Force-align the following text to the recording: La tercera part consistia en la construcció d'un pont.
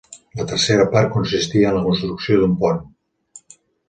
La 0.37 0.43
tercera 0.51 0.85
part 0.95 1.11
consistia 1.15 1.67
en 1.73 1.77
la 1.79 1.83
construcció 1.89 2.39
d'un 2.45 2.57
pont. 2.65 2.81